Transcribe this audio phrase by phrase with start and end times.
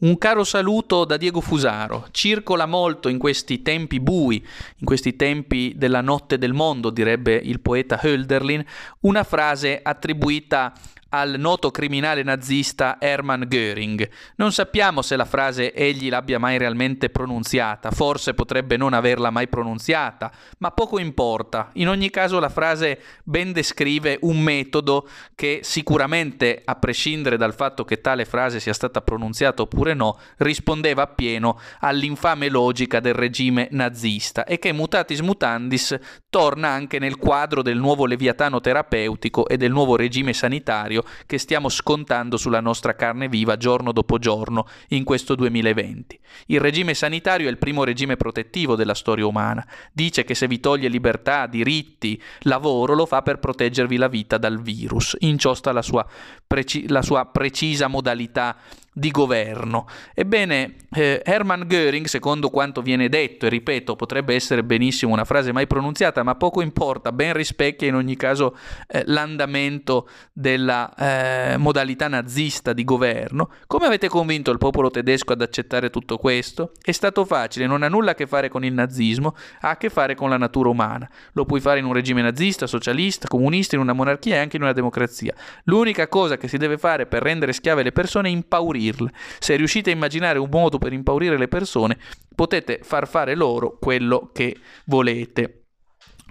[0.00, 2.08] Un caro saluto da Diego Fusaro.
[2.10, 4.36] Circola molto in questi tempi bui,
[4.78, 8.64] in questi tempi della notte del mondo, direbbe il poeta Hölderlin,
[9.00, 10.72] una frase attribuita
[11.10, 14.08] al noto criminale nazista Hermann Göring.
[14.36, 19.48] Non sappiamo se la frase egli l'abbia mai realmente pronunziata, forse potrebbe non averla mai
[19.48, 21.70] pronunziata, ma poco importa.
[21.74, 27.84] In ogni caso la frase ben descrive un metodo che sicuramente, a prescindere dal fatto
[27.84, 34.44] che tale frase sia stata pronunziata oppure no, rispondeva appieno all'infame logica del regime nazista
[34.44, 39.96] e che mutatis mutandis torna anche nel quadro del nuovo leviatano terapeutico e del nuovo
[39.96, 45.34] regime sanitario sanitario che stiamo scontando sulla nostra carne viva giorno dopo giorno in questo
[45.34, 46.18] 2020.
[46.46, 49.66] Il regime sanitario è il primo regime protettivo della storia umana.
[49.92, 54.60] Dice che se vi toglie libertà, diritti, lavoro, lo fa per proteggervi la vita dal
[54.60, 55.16] virus.
[55.20, 56.06] In ciò sta la sua,
[56.50, 58.56] preci- la sua precisa modalità
[58.92, 59.86] di governo.
[60.14, 65.52] Ebbene, eh, Hermann Göring, secondo quanto viene detto, e ripeto, potrebbe essere benissimo una frase
[65.52, 68.56] mai pronunziata, ma poco importa, ben rispecchia in ogni caso
[68.88, 73.50] eh, l'andamento della eh, modalità nazista di governo.
[73.68, 76.72] Come avete convinto il popolo tedesco ad accettare tutto questo?
[76.82, 79.88] È stato facile, non ha nulla a che fare con il nazismo, ha a che
[79.88, 81.08] fare con la natura umana.
[81.34, 84.62] Lo puoi fare in un regime nazista, socialista, comunista, in una monarchia e anche in
[84.62, 85.32] una democrazia.
[85.64, 89.12] L'unica cosa che si deve fare per rendere schiave le persone è impaurirle.
[89.38, 91.98] Se riuscite a immaginare un modo per impaurire le persone,
[92.34, 95.56] potete far fare loro quello che volete.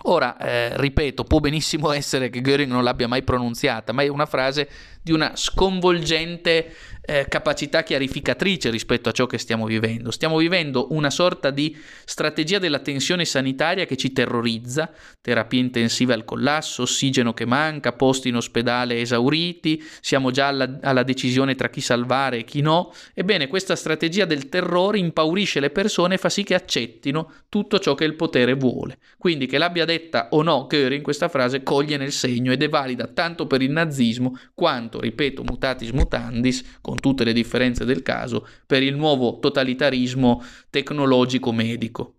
[0.03, 4.25] Ora, eh, ripeto, può benissimo essere che Göring non l'abbia mai pronunziata, ma è una
[4.25, 4.69] frase
[5.01, 6.73] di una sconvolgente
[7.09, 10.11] eh, capacità chiarificatrice rispetto a ciò che stiamo vivendo.
[10.11, 11.75] Stiamo vivendo una sorta di
[12.05, 18.29] strategia della tensione sanitaria che ci terrorizza, terapie intensive al collasso, ossigeno che manca, posti
[18.29, 22.93] in ospedale esauriti, siamo già alla, alla decisione tra chi salvare e chi no.
[23.15, 27.95] Ebbene, questa strategia del terrore impaurisce le persone e fa sì che accettino tutto ciò
[27.95, 28.99] che il potere vuole.
[29.17, 33.07] Quindi che l'abbia detta o no Göring, questa frase coglie nel segno ed è valida
[33.07, 38.81] tanto per il nazismo quanto, ripeto, mutatis mutandis, con tutte le differenze del caso, per
[38.81, 40.41] il nuovo totalitarismo
[40.71, 42.18] tecnologico medico.